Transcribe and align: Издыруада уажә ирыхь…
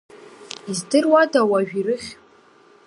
Издыруада 0.71 1.41
уажә 1.51 1.73
ирыхь… 1.79 2.09